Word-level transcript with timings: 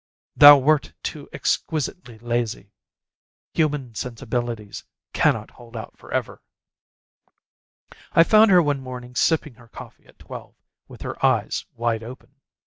Thou 0.35 0.57
wert 0.57 0.93
too 1.03 1.29
exquisitely 1.31 2.17
lazy. 2.17 2.71
Human 3.53 3.93
sensibilities 3.93 4.83
cannot 5.13 5.51
hold 5.51 5.77
out 5.77 5.95
forever. 5.95 6.41
I 8.13 8.23
found 8.23 8.49
her 8.49 8.63
one 8.63 8.81
morning 8.81 9.13
sipping 9.13 9.53
her 9.53 9.67
coffee 9.67 10.07
at 10.07 10.17
twelve, 10.17 10.55
with 10.87 11.03
her 11.03 11.23
eyes 11.23 11.65
wide 11.75 12.01
open. 12.01 12.33